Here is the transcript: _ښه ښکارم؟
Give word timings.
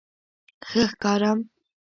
_ښه 0.67 0.83
ښکارم؟ 0.91 1.39